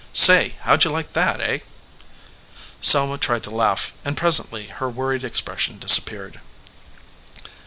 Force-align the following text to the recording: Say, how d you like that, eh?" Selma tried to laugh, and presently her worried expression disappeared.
Say, 0.13 0.55
how 0.61 0.77
d 0.77 0.89
you 0.89 0.91
like 0.91 1.13
that, 1.13 1.39
eh?" 1.41 1.59
Selma 2.81 3.19
tried 3.19 3.43
to 3.43 3.51
laugh, 3.51 3.93
and 4.03 4.17
presently 4.17 4.65
her 4.69 4.89
worried 4.89 5.23
expression 5.23 5.77
disappeared. 5.77 6.41